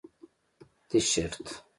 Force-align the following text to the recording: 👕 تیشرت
👕 0.59 0.65
تیشرت 0.89 1.61